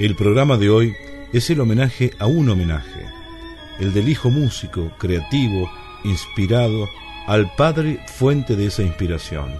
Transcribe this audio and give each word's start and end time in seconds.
El 0.00 0.16
programa 0.16 0.56
de 0.56 0.70
hoy 0.70 0.94
es 1.30 1.50
el 1.50 1.60
homenaje 1.60 2.12
a 2.18 2.26
un 2.26 2.48
homenaje, 2.48 3.04
el 3.80 3.92
del 3.92 4.08
hijo 4.08 4.30
músico, 4.30 4.90
creativo, 4.98 5.70
inspirado, 6.04 6.88
al 7.26 7.54
padre 7.54 8.00
fuente 8.06 8.56
de 8.56 8.64
esa 8.64 8.82
inspiración. 8.82 9.50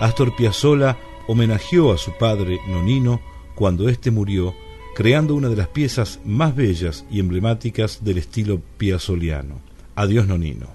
Astor 0.00 0.34
Piazzolla 0.34 0.96
homenajeó 1.26 1.92
a 1.92 1.98
su 1.98 2.16
padre 2.16 2.58
Nonino 2.66 3.20
cuando 3.54 3.90
éste 3.90 4.10
murió, 4.10 4.54
creando 4.96 5.34
una 5.34 5.50
de 5.50 5.56
las 5.56 5.68
piezas 5.68 6.18
más 6.24 6.56
bellas 6.56 7.04
y 7.10 7.20
emblemáticas 7.20 8.02
del 8.02 8.16
estilo 8.16 8.62
piazzoliano. 8.78 9.60
Adiós 9.96 10.26
Nonino. 10.26 10.68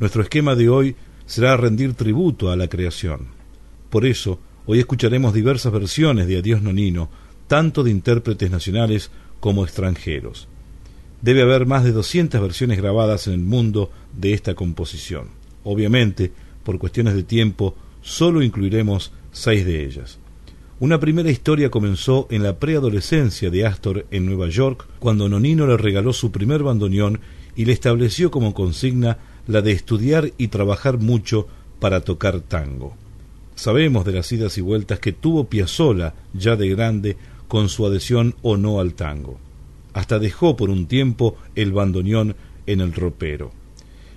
Nuestro 0.00 0.22
esquema 0.22 0.56
de 0.56 0.68
hoy 0.68 0.96
será 1.24 1.56
rendir 1.56 1.94
tributo 1.94 2.50
a 2.50 2.56
la 2.56 2.66
creación. 2.66 3.28
Por 3.90 4.04
eso, 4.04 4.40
hoy 4.66 4.80
escucharemos 4.80 5.32
diversas 5.34 5.72
versiones 5.72 6.26
de 6.26 6.38
Adiós 6.38 6.62
Nonino, 6.62 7.08
tanto 7.46 7.82
de 7.82 7.90
intérpretes 7.90 8.50
nacionales 8.50 9.10
como 9.40 9.64
extranjeros. 9.64 10.48
Debe 11.22 11.42
haber 11.42 11.66
más 11.66 11.84
de 11.84 11.92
200 11.92 12.40
versiones 12.40 12.78
grabadas 12.78 13.26
en 13.26 13.34
el 13.34 13.40
mundo 13.40 13.90
de 14.12 14.34
esta 14.34 14.54
composición. 14.54 15.28
Obviamente, 15.64 16.32
por 16.62 16.78
cuestiones 16.78 17.14
de 17.14 17.22
tiempo, 17.22 17.74
solo 18.02 18.42
incluiremos 18.42 19.12
seis 19.32 19.64
de 19.64 19.84
ellas. 19.84 20.18
Una 20.80 20.98
primera 21.00 21.30
historia 21.30 21.70
comenzó 21.70 22.26
en 22.30 22.42
la 22.42 22.58
preadolescencia 22.58 23.48
de 23.48 23.64
Astor 23.64 24.06
en 24.10 24.26
Nueva 24.26 24.48
York, 24.48 24.86
cuando 24.98 25.28
Nonino 25.28 25.66
le 25.66 25.76
regaló 25.76 26.12
su 26.12 26.30
primer 26.30 26.62
bandoneón 26.62 27.20
y 27.56 27.64
le 27.64 27.72
estableció 27.72 28.30
como 28.30 28.54
consigna 28.54 29.18
la 29.46 29.62
de 29.62 29.72
estudiar 29.72 30.32
y 30.36 30.48
trabajar 30.48 30.98
mucho 30.98 31.46
para 31.78 32.00
tocar 32.00 32.40
tango. 32.40 32.96
Sabemos 33.54 34.04
de 34.04 34.12
las 34.12 34.30
idas 34.32 34.58
y 34.58 34.62
vueltas 34.62 34.98
que 34.98 35.12
tuvo 35.12 35.44
Piazzolla, 35.44 36.14
ya 36.32 36.56
de 36.56 36.68
grande, 36.70 37.16
con 37.48 37.68
su 37.68 37.86
adhesión 37.86 38.34
o 38.42 38.56
no 38.56 38.80
al 38.80 38.94
tango. 38.94 39.38
Hasta 39.92 40.18
dejó 40.18 40.56
por 40.56 40.70
un 40.70 40.86
tiempo 40.86 41.36
el 41.54 41.72
bandoneón 41.72 42.36
en 42.66 42.80
el 42.80 42.92
ropero. 42.92 43.52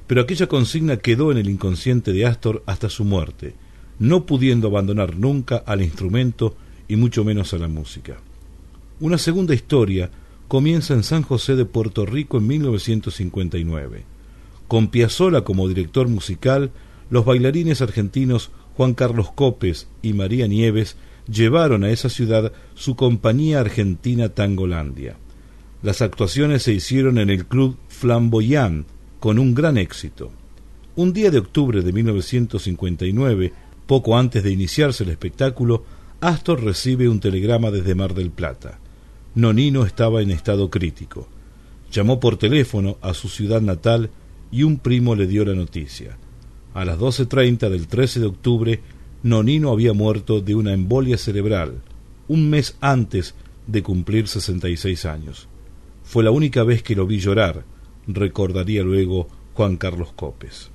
Pero 0.08 0.22
aquella 0.22 0.48
consigna 0.48 0.98
quedó 0.98 1.32
en 1.32 1.38
el 1.38 1.50
inconsciente 1.50 2.14
de 2.14 2.26
Astor 2.26 2.64
hasta 2.66 2.90
su 2.90 3.04
muerte, 3.04 3.56
no 4.00 4.26
pudiendo 4.26 4.68
abandonar 4.68 5.18
nunca 5.18 5.58
al 5.58 5.82
instrumento 5.82 6.56
y 6.88 6.96
mucho 6.96 7.24
menos 7.24 7.54
a 7.54 7.58
la 7.58 7.68
música. 7.68 8.18
Una 9.00 9.18
segunda 9.18 9.54
historia 9.54 10.10
comienza 10.48 10.94
en 10.94 11.04
San 11.04 11.24
José 11.24 11.56
de 11.56 11.66
Puerto 11.66 12.06
Rico 12.06 12.38
en 12.38 12.48
1959. 12.48 14.06
Con 14.68 14.88
Piazzolla 14.88 15.42
como 15.42 15.68
director 15.68 16.08
musical, 16.08 16.72
los 17.10 17.26
bailarines 17.26 17.82
argentinos 17.82 18.52
Juan 18.76 18.94
Carlos 18.94 19.32
Copes 19.32 19.88
y 20.02 20.14
María 20.14 20.48
Nieves 20.48 20.96
llevaron 21.28 21.84
a 21.84 21.90
esa 21.90 22.10
ciudad 22.10 22.52
su 22.76 22.96
compañía 22.96 23.60
argentina 23.60 24.30
Tangolandia. 24.30 25.18
Las 25.84 26.02
actuaciones 26.02 26.64
se 26.64 26.74
hicieron 26.74 27.18
en 27.18 27.30
el 27.30 27.46
club 27.46 27.78
Flamboyant 27.88 28.88
con 29.20 29.40
un 29.40 29.54
gran 29.54 29.78
éxito. 29.78 30.32
Un 30.96 31.14
día 31.14 31.30
de 31.30 31.40
octubre 31.40 31.82
de 31.82 31.94
1959, 31.94 33.54
poco 33.86 34.18
antes 34.18 34.44
de 34.44 34.52
iniciarse 34.52 35.04
el 35.04 35.12
espectáculo, 35.12 35.86
Astor 36.20 36.64
recibe 36.64 37.08
un 37.08 37.20
telegrama 37.20 37.70
desde 37.70 37.94
Mar 37.94 38.16
del 38.16 38.32
Plata. 38.32 38.80
Nonino 39.36 39.86
estaba 39.86 40.24
en 40.24 40.32
estado 40.32 40.72
crítico. 40.72 41.28
Llamó 41.92 42.20
por 42.20 42.38
teléfono 42.38 42.98
a 43.02 43.14
su 43.14 43.30
ciudad 43.30 43.62
natal 43.62 44.10
y 44.52 44.64
un 44.64 44.80
primo 44.80 45.16
le 45.16 45.28
dio 45.28 45.46
la 45.46 45.54
noticia. 45.54 46.18
A 46.74 46.86
las 46.86 46.98
12.30 46.98 47.70
del 47.70 47.88
13 47.88 48.20
de 48.20 48.26
octubre 48.26 48.82
Nonino 49.24 49.72
había 49.72 49.94
muerto 49.94 50.42
de 50.42 50.56
una 50.56 50.74
embolia 50.74 51.18
cerebral 51.18 51.82
un 52.28 52.50
mes 52.50 52.76
antes 52.82 53.36
de 53.68 53.84
cumplir 53.84 54.28
66 54.28 55.06
años. 55.06 55.48
Fue 56.04 56.24
la 56.24 56.32
única 56.32 56.64
vez 56.64 56.84
que 56.84 56.96
lo 56.96 57.08
vi 57.08 57.20
llorar, 57.20 57.64
recordaría 58.08 58.84
luego 58.84 59.28
Juan 59.54 59.78
Carlos 59.78 60.12
Copes. 60.14 60.72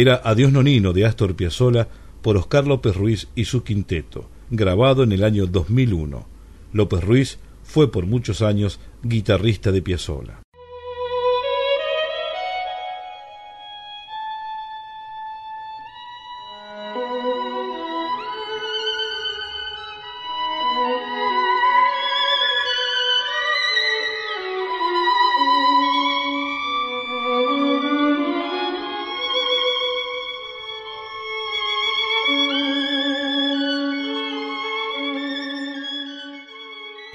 Era 0.00 0.20
Adiós 0.24 0.52
Nonino 0.52 0.92
de 0.92 1.04
Astor 1.04 1.34
Piazzolla 1.34 1.88
por 2.22 2.36
Oscar 2.36 2.66
López 2.66 2.94
Ruiz 2.94 3.28
y 3.34 3.46
su 3.46 3.64
quinteto, 3.64 4.28
grabado 4.48 5.02
en 5.02 5.10
el 5.10 5.24
año 5.24 5.46
2001. 5.46 6.24
López 6.72 7.02
Ruiz 7.02 7.38
fue 7.64 7.90
por 7.90 8.06
muchos 8.06 8.40
años 8.40 8.78
guitarrista 9.02 9.72
de 9.72 9.82
Piazzolla. 9.82 10.40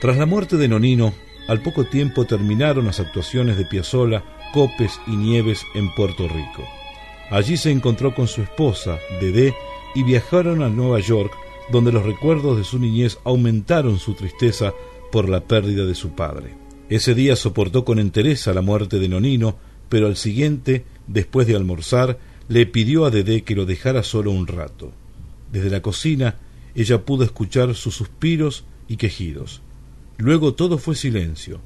Tras 0.04 0.18
la 0.18 0.26
muerte 0.26 0.58
de 0.58 0.68
Nonino, 0.68 1.14
al 1.48 1.62
poco 1.62 1.86
tiempo 1.86 2.26
terminaron 2.26 2.88
las 2.88 3.00
actuaciones 3.00 3.56
de 3.56 3.64
Piazzolla, 3.64 4.22
Copes 4.54 5.00
y 5.08 5.16
Nieves 5.16 5.62
en 5.76 5.96
Puerto 5.96 6.28
Rico. 6.28 6.68
Allí 7.32 7.56
se 7.56 7.72
encontró 7.72 8.14
con 8.14 8.28
su 8.28 8.42
esposa, 8.42 9.00
Dedé, 9.22 9.54
y 9.96 10.04
viajaron 10.04 10.62
a 10.62 10.68
Nueva 10.68 11.00
York, 11.00 11.32
donde 11.72 11.94
los 11.94 12.04
recuerdos 12.04 12.58
de 12.58 12.66
su 12.66 12.80
niñez 12.80 13.18
aumentaron 13.24 13.98
su 13.98 14.14
tristeza 14.14 14.74
por 15.10 15.30
la 15.30 15.40
pérdida 15.40 15.86
de 15.86 15.96
su 15.96 16.10
padre. 16.10 16.54
Ese 16.90 17.16
día 17.16 17.38
soportó 17.38 17.86
con 17.86 17.98
entereza 17.98 18.54
la 18.54 18.62
muerte 18.62 19.00
de 19.00 19.08
Nonino, 19.08 19.56
pero 19.88 20.08
al 20.08 20.18
siguiente, 20.18 20.84
después 21.08 21.48
de 21.48 21.56
almorzar, 21.56 22.20
le 22.50 22.66
pidió 22.66 23.06
a 23.06 23.10
Dedé 23.10 23.46
que 23.46 23.56
lo 23.56 23.66
dejara 23.66 24.04
solo 24.04 24.32
un 24.32 24.48
rato. 24.48 24.92
Desde 25.50 25.70
la 25.70 25.82
cocina 25.82 26.40
ella 26.76 27.06
pudo 27.06 27.24
escuchar 27.24 27.74
sus 27.74 27.96
suspiros 27.96 28.66
y 28.90 28.98
quejidos. 28.98 29.62
Luego 30.18 30.54
todo 30.54 30.78
fue 30.78 30.96
silencio, 30.96 31.60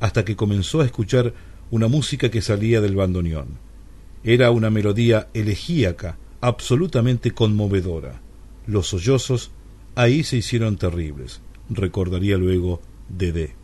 hasta 0.00 0.24
que 0.24 0.36
comenzó 0.36 0.80
a 0.80 0.84
escuchar 0.84 1.34
una 1.70 1.88
música 1.88 2.30
que 2.30 2.40
salía 2.40 2.80
del 2.80 2.96
bandoneón. 2.96 3.58
Era 4.24 4.50
una 4.50 4.70
melodía 4.70 5.28
elegíaca, 5.34 6.18
absolutamente 6.40 7.32
conmovedora. 7.32 8.20
Los 8.66 8.88
sollozos 8.88 9.50
ahí 9.94 10.22
se 10.22 10.36
hicieron 10.36 10.76
terribles, 10.76 11.40
recordaría 11.68 12.36
luego 12.36 12.80
Dede. 13.08 13.57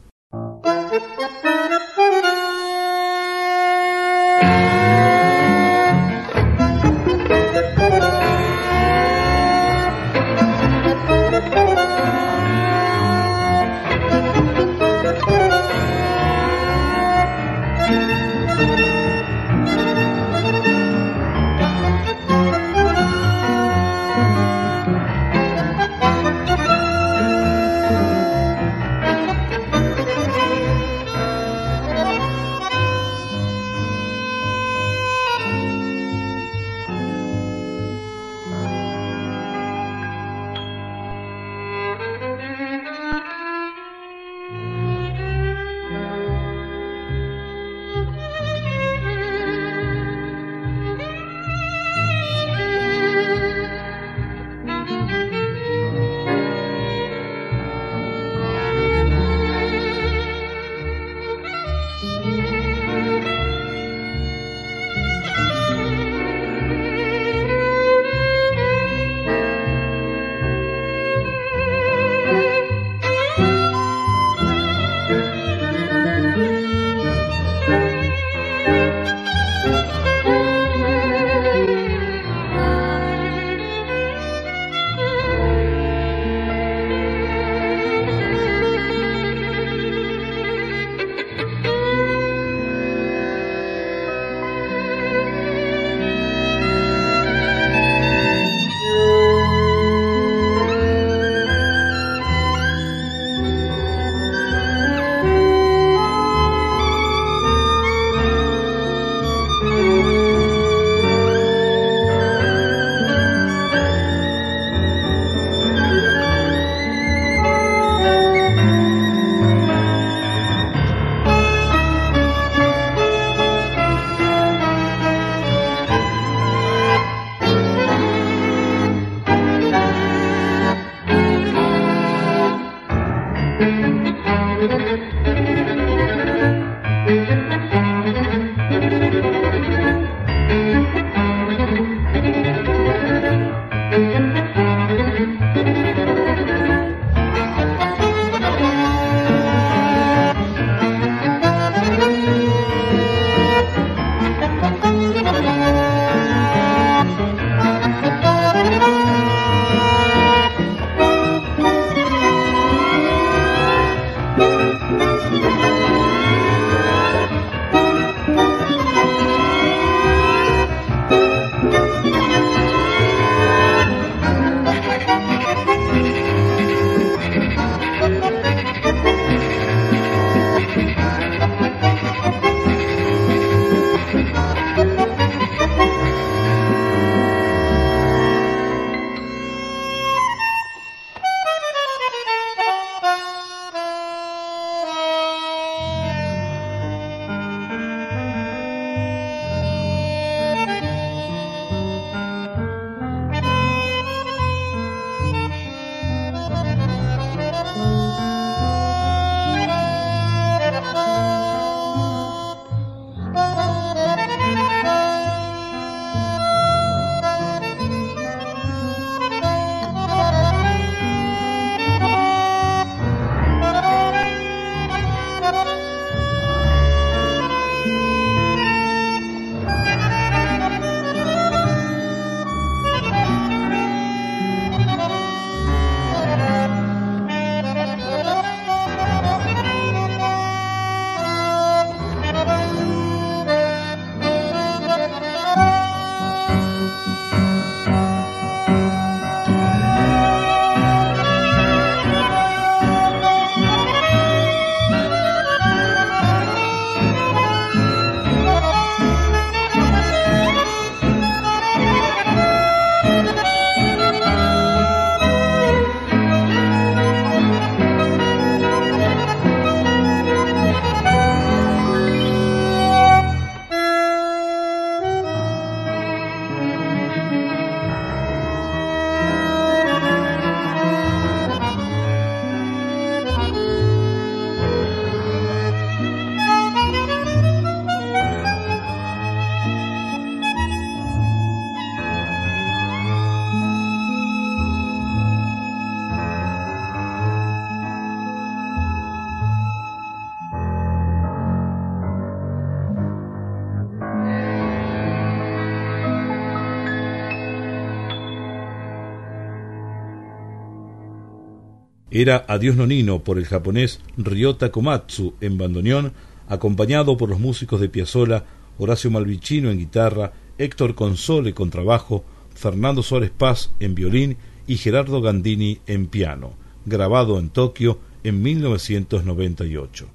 Era 312.16 312.44
Adiós 312.46 312.76
Nonino 312.76 313.24
por 313.24 313.38
el 313.38 313.44
japonés 313.44 314.00
Ryota 314.16 314.70
Komatsu 314.70 315.34
en 315.40 315.58
bandoneón, 315.58 316.12
acompañado 316.46 317.16
por 317.16 317.28
los 317.28 317.40
músicos 317.40 317.80
de 317.80 317.88
Piazzolla, 317.88 318.44
Horacio 318.78 319.10
Malvicino 319.10 319.68
en 319.68 319.78
guitarra, 319.80 320.32
Héctor 320.56 320.94
Console 320.94 321.54
con 321.54 321.70
trabajo, 321.70 322.24
Fernando 322.54 323.02
Suárez 323.02 323.32
Paz 323.36 323.72
en 323.80 323.96
violín 323.96 324.36
y 324.68 324.76
Gerardo 324.76 325.20
Gandini 325.20 325.80
en 325.88 326.06
piano, 326.06 326.52
grabado 326.86 327.36
en 327.40 327.48
Tokio 327.48 327.98
en 328.22 328.42
1998. 328.42 330.06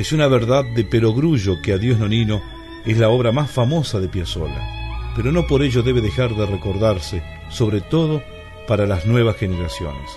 Es 0.00 0.12
una 0.12 0.28
verdad 0.28 0.64
de 0.64 0.82
perogrullo 0.82 1.60
que 1.60 1.74
Adiós 1.74 1.98
Nonino 1.98 2.40
es 2.86 2.96
la 2.96 3.10
obra 3.10 3.32
más 3.32 3.50
famosa 3.50 4.00
de 4.00 4.08
Piazzolla, 4.08 5.12
pero 5.14 5.30
no 5.30 5.46
por 5.46 5.62
ello 5.62 5.82
debe 5.82 6.00
dejar 6.00 6.34
de 6.34 6.46
recordarse, 6.46 7.22
sobre 7.50 7.82
todo 7.82 8.22
para 8.66 8.86
las 8.86 9.04
nuevas 9.04 9.36
generaciones. 9.36 10.10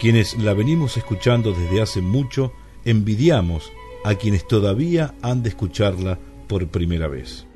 Quienes 0.00 0.36
la 0.38 0.54
venimos 0.54 0.96
escuchando 0.96 1.52
desde 1.52 1.80
hace 1.80 2.02
mucho, 2.02 2.52
envidiamos 2.84 3.70
a 4.04 4.16
quienes 4.16 4.44
todavía 4.44 5.14
han 5.22 5.44
de 5.44 5.50
escucharla 5.50 6.18
por 6.48 6.66
primera 6.66 7.06
vez. 7.06 7.47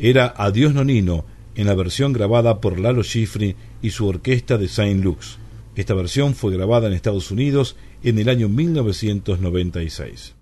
Era 0.00 0.34
Adiós 0.36 0.74
Nonino 0.74 1.24
en 1.54 1.66
la 1.66 1.74
versión 1.74 2.12
grabada 2.12 2.60
por 2.60 2.80
Lalo 2.80 3.02
Schifrin 3.02 3.54
y 3.82 3.90
su 3.90 4.06
orquesta 4.06 4.56
de 4.56 4.66
Saint 4.68 5.04
Lux. 5.04 5.38
Esta 5.76 5.94
versión 5.94 6.34
fue 6.34 6.52
grabada 6.52 6.88
en 6.88 6.94
Estados 6.94 7.30
Unidos 7.30 7.76
en 8.02 8.18
el 8.18 8.28
año 8.28 8.48
1996. 8.48 10.34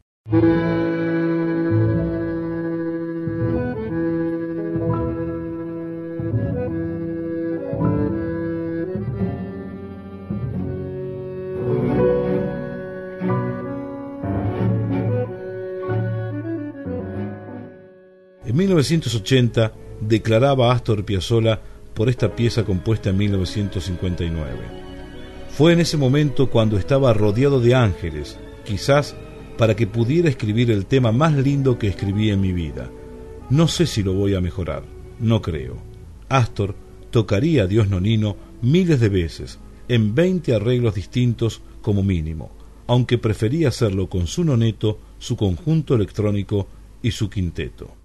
1980 18.69 19.73
declaraba 20.01 20.73
Astor 20.73 21.03
Piazzolla 21.05 21.61
por 21.95 22.11
esta 22.11 22.37
pieza 22.37 22.65
compuesta 22.65 23.11
en 23.11 23.17
1959. 23.17 24.59
Fue 25.51 25.73
en 25.73 25.81
ese 25.81 25.97
momento 25.97 26.51
cuando 26.51 26.77
estaba 26.77 27.15
rodeado 27.15 27.61
de 27.61 27.75
ángeles, 27.75 28.39
quizás 28.65 29.17
para 29.57 29.75
que 29.75 29.87
pudiera 29.87 30.29
escribir 30.29 30.71
el 30.71 30.85
tema 30.85 31.13
más 31.13 31.33
lindo 31.33 31.79
que 31.79 31.89
escribí 31.89 32.31
en 32.31 32.41
mi 32.41 32.53
vida. 32.53 32.91
No 33.49 33.69
sé 33.69 33.87
si 33.87 34.03
lo 34.03 34.13
voy 34.13 34.35
a 34.35 34.41
mejorar, 34.41 34.85
no 35.19 35.41
creo. 35.41 35.79
Astor 36.29 36.75
tocaría 37.11 37.63
a 37.63 37.67
Dios 37.67 37.89
Nonino 37.89 38.37
miles 38.61 39.01
de 39.01 39.09
veces, 39.09 39.59
en 39.89 40.15
veinte 40.15 40.55
arreglos 40.55 40.95
distintos 40.95 41.63
como 41.81 42.03
mínimo, 42.03 42.51
aunque 42.87 43.17
prefería 43.17 43.69
hacerlo 43.69 44.09
con 44.09 44.27
su 44.27 44.45
noneto, 44.45 44.99
su 45.19 45.37
conjunto 45.37 45.95
electrónico 45.95 46.69
y 47.03 47.13
su 47.13 47.31
quinteto. 47.31 47.98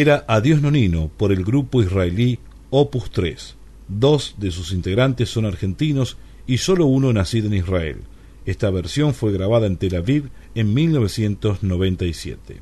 Era 0.00 0.24
Adiós 0.26 0.60
Nonino 0.60 1.08
por 1.16 1.30
el 1.30 1.44
grupo 1.44 1.80
israelí 1.80 2.40
Opus 2.70 3.12
3. 3.12 3.54
Dos 3.86 4.34
de 4.38 4.50
sus 4.50 4.72
integrantes 4.72 5.28
son 5.28 5.46
argentinos 5.46 6.16
y 6.48 6.58
solo 6.58 6.86
uno 6.86 7.12
nacido 7.12 7.46
en 7.46 7.54
Israel. 7.54 7.98
Esta 8.44 8.70
versión 8.70 9.14
fue 9.14 9.30
grabada 9.30 9.68
en 9.68 9.76
Tel 9.76 9.94
Aviv 9.94 10.30
en 10.56 10.74
1997. 10.74 12.60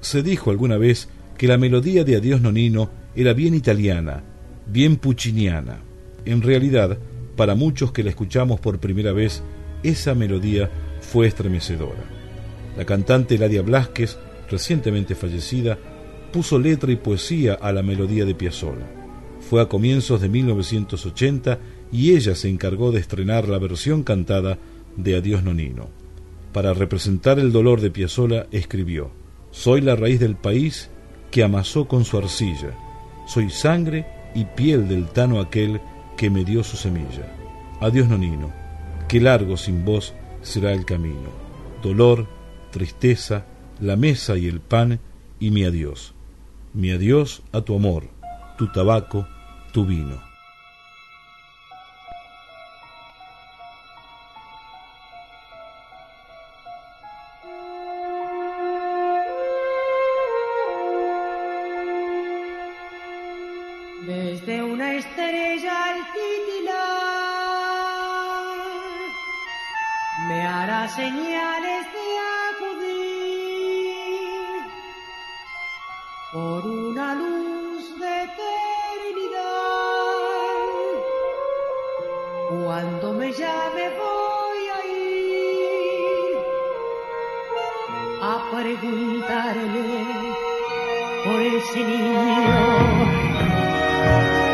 Se 0.00 0.22
dijo 0.22 0.50
alguna 0.50 0.78
vez 0.78 1.10
que 1.36 1.46
la 1.46 1.58
melodía 1.58 2.04
de 2.04 2.16
Adiós 2.16 2.40
Nonino 2.40 2.88
era 3.14 3.34
bien 3.34 3.54
italiana, 3.54 4.22
bien 4.66 4.96
pucciniana. 4.96 5.80
En 6.24 6.42
realidad, 6.42 6.98
para 7.36 7.54
muchos 7.54 7.92
que 7.92 8.02
la 8.02 8.10
escuchamos 8.10 8.60
por 8.60 8.78
primera 8.78 9.12
vez, 9.12 9.42
esa 9.82 10.14
melodía 10.14 10.70
fue 11.00 11.26
estremecedora. 11.26 12.04
La 12.76 12.84
cantante 12.84 13.38
Ladia 13.38 13.62
Blasquez, 13.62 14.18
recientemente 14.50 15.14
fallecida, 15.14 15.78
puso 16.32 16.58
letra 16.58 16.92
y 16.92 16.96
poesía 16.96 17.54
a 17.54 17.72
la 17.72 17.82
melodía 17.82 18.24
de 18.24 18.34
Piazzolla. 18.34 18.86
Fue 19.40 19.60
a 19.60 19.66
comienzos 19.66 20.20
de 20.20 20.28
1980 20.28 21.58
y 21.92 22.12
ella 22.14 22.34
se 22.34 22.48
encargó 22.48 22.92
de 22.92 23.00
estrenar 23.00 23.48
la 23.48 23.58
versión 23.58 24.02
cantada 24.02 24.58
de 24.96 25.16
Adiós 25.16 25.42
Nonino. 25.42 25.88
Para 26.52 26.74
representar 26.74 27.38
el 27.38 27.52
dolor 27.52 27.80
de 27.80 27.90
Piazzolla 27.90 28.46
escribió: 28.52 29.10
Soy 29.50 29.80
la 29.80 29.96
raíz 29.96 30.20
del 30.20 30.36
país 30.36 30.90
que 31.30 31.42
amasó 31.42 31.88
con 31.88 32.04
su 32.04 32.18
arcilla. 32.18 32.76
Soy 33.26 33.50
sangre 33.50 34.06
y 34.34 34.44
piel 34.44 34.88
del 34.88 35.06
tano 35.08 35.40
aquel 35.40 35.80
que 36.16 36.30
me 36.30 36.44
dio 36.44 36.62
su 36.64 36.76
semilla. 36.76 37.32
Adiós 37.80 38.08
Nonino, 38.08 38.52
qué 39.08 39.20
largo 39.20 39.56
sin 39.56 39.84
vos 39.84 40.14
será 40.42 40.72
el 40.72 40.84
camino. 40.84 41.30
Dolor, 41.82 42.26
tristeza, 42.70 43.46
la 43.80 43.96
mesa 43.96 44.36
y 44.36 44.46
el 44.46 44.60
pan 44.60 45.00
y 45.38 45.50
mi 45.50 45.64
adiós. 45.64 46.14
Mi 46.74 46.90
adiós 46.90 47.42
a 47.52 47.62
tu 47.62 47.74
amor, 47.74 48.04
tu 48.58 48.70
tabaco, 48.70 49.26
tu 49.72 49.86
vino. 49.86 50.29
Señales 70.94 71.86
de 71.94 72.06
acudir 72.48 73.80
por 76.32 76.66
una 76.66 77.14
luz 77.14 77.98
de 78.00 78.22
eternidad. 78.24 79.50
Cuando 82.64 83.12
me 83.12 83.32
llame 83.32 83.84
voy 84.02 84.62
a 84.76 84.78
ir 84.86 86.36
a 88.22 88.34
preguntarle 88.50 89.88
por 91.24 91.40
ese 91.40 91.80
niño 91.84 92.20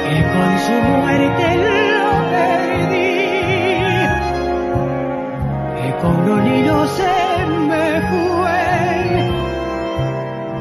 que 0.04 0.16
con 0.34 0.50
su 0.66 0.76
muerte 0.98 1.85
con 6.00 6.26
Nonino 6.26 6.86
se 6.88 7.46
me 7.68 8.00
fue. 8.10 8.62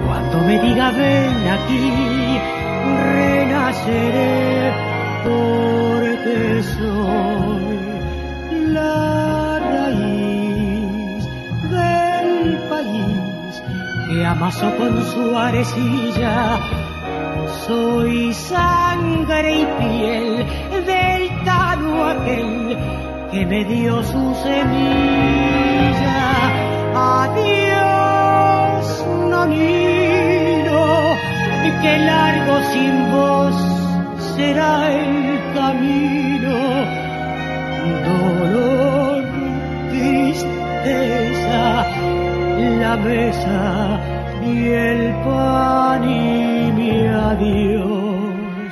Cuando 0.06 0.38
me 0.48 0.60
diga 0.60 0.92
ven 0.92 1.48
aquí, 1.58 2.40
renaceré 3.14 4.74
porque 5.24 6.64
soy 6.76 7.78
la 8.74 9.60
raíz 9.60 11.24
del 11.72 12.58
país 12.70 13.64
que 14.08 14.26
amasó 14.26 14.76
con 14.78 15.04
su 15.04 15.38
arecilla 15.38 16.60
soy 17.68 18.34
sangre 18.34 19.62
y 19.62 19.66
piel 19.80 20.46
del 20.86 21.44
tano 21.44 22.06
aquel 22.06 22.65
que 23.32 23.46
me 23.46 23.64
dio 23.66 24.04
su 24.04 24.36
semilla. 24.44 26.16
Adiós, 27.24 28.86
nonino, 29.30 30.84
que 31.82 31.98
largo 32.00 32.56
sin 32.72 33.12
vos 33.12 33.56
será 34.36 34.92
el 34.92 35.14
camino. 35.54 36.56
Dolor, 38.08 39.24
tristeza, 39.92 41.64
la 42.82 42.96
mesa 42.98 44.00
y 44.46 44.68
el 44.70 45.14
pan 45.24 46.04
y 46.04 46.72
mi 46.78 47.08
adiós. 47.08 48.72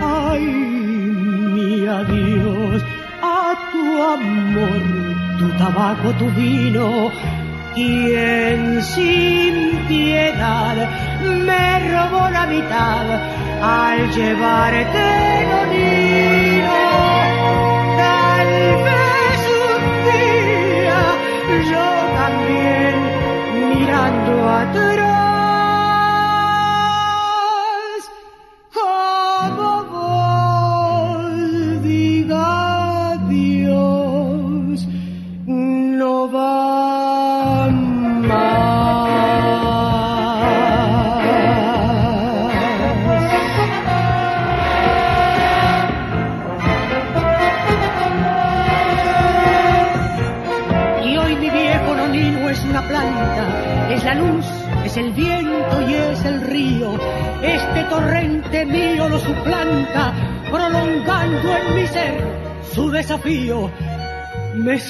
Ay, 0.00 0.44
mi 1.54 1.86
adiós 1.86 2.93
amor, 4.02 4.82
tu 5.38 5.48
tabaco, 5.58 6.12
tu 6.18 6.26
vino. 6.30 7.10
Quien 7.74 8.82
sin 8.82 9.54
piedad 9.88 10.76
me 11.46 11.64
robó 11.90 12.30
la 12.30 12.46
mitad 12.46 13.06
al 13.60 14.10
llevarte 14.12 15.34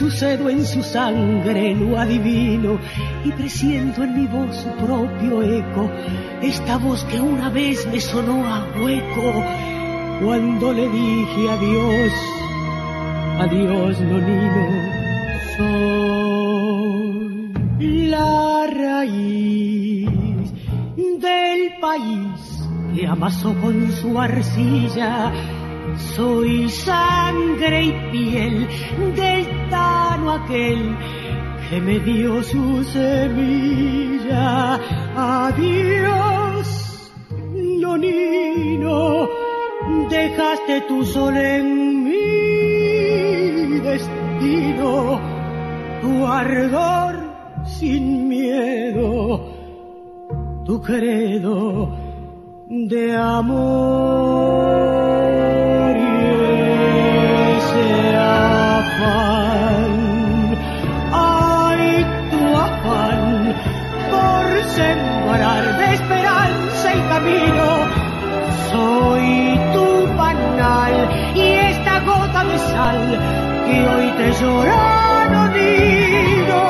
sucedo 0.05 0.51
en 0.51 0.67
su 0.67 0.83
sangre, 0.83 1.75
lo 1.75 1.99
adivino, 1.99 2.79
y 3.25 3.33
presiento 3.33 4.05
en 4.05 4.21
mi 4.21 4.27
voz 4.27 4.55
su 4.55 4.69
propio 4.85 5.43
eco, 5.43 5.91
esta 6.43 6.77
voz 6.77 7.03
que 7.05 7.19
una 7.19 7.49
vez 7.49 7.87
me 7.91 7.99
sonó 7.99 8.45
a 8.45 8.67
hueco 8.79 9.33
cuando 10.23 10.75
le 10.75 10.91
dije 10.91 11.51
adiós, 11.57 12.13
adiós, 13.45 13.99
Nonino, 14.01 14.67
soy 15.57 17.53
la 18.09 18.67
raíz 18.67 20.53
del 20.97 21.79
país 21.81 22.69
que 22.95 23.07
amasó 23.07 23.55
con 23.55 23.91
su 23.91 24.21
arcilla. 24.21 25.33
Soy 26.17 26.69
sangre 26.71 27.85
y 27.85 27.93
piel 28.11 28.69
del 29.15 29.71
tano 29.71 30.33
aquel 30.33 30.97
que 31.69 31.81
me 31.81 31.99
dio 32.01 32.43
su 32.43 32.83
semilla. 32.85 34.81
Adiós, 35.17 37.13
Nonino, 37.81 39.29
dejaste 40.09 40.81
tu 40.89 41.05
sol 41.05 41.37
en 41.37 42.05
mi 42.05 43.79
destino, 43.81 45.21
tu 46.01 46.27
ardor 46.27 47.15
sin 47.67 48.29
miedo, 48.29 49.53
tu 50.65 50.81
credo 50.81 51.97
de 52.69 53.17
amor 53.17 54.55
Ay, 61.13 62.07
tu 62.31 62.43
afán 62.57 63.23
por 64.11 64.45
sembrar 64.79 65.65
de 65.79 65.87
esperanza 65.95 66.87
el 66.93 67.03
camino. 67.09 67.67
Soy 68.71 69.61
tu 69.75 69.87
panal 70.17 70.95
y 71.35 71.47
esta 71.71 72.01
gota 72.01 72.45
de 72.45 72.59
sal 72.59 73.01
que 73.67 73.77
hoy 73.89 74.09
te 74.19 74.29
llora, 74.41 75.29
Nonino. 75.33 76.63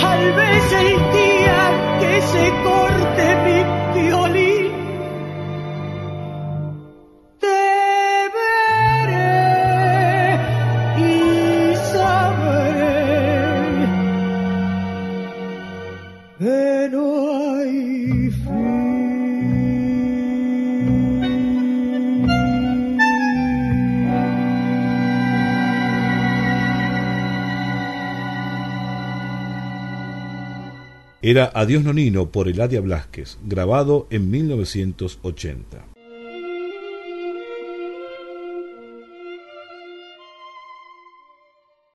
Tal 0.00 0.22
vez 0.32 0.72
el 0.72 0.92
día 1.18 1.58
que 2.00 2.12
se 2.22 2.44
era 31.26 31.50
Adiós 31.54 31.82
Nonino 31.82 32.30
por 32.30 32.48
Eladia 32.48 32.82
Blasquez, 32.82 33.38
grabado 33.42 34.06
en 34.10 34.30
1980. 34.30 35.93